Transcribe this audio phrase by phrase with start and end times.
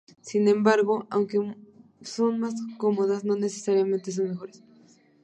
[0.21, 1.55] Sin embargo, aunque
[2.01, 4.63] son más cómodas no necesariamente son mejores.